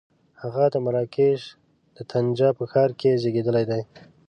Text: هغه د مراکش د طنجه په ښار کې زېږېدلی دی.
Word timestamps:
هغه 0.41 0.63
د 0.73 0.75
مراکش 0.85 1.41
د 1.95 1.97
طنجه 2.11 2.49
په 2.57 2.63
ښار 2.71 2.89
کې 2.99 3.19
زېږېدلی 3.21 3.65
دی. 3.71 3.81